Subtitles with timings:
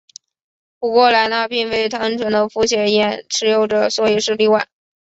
[0.79, 4.67] 不过莱纳并非单纯的复写眼持有者所以是例外。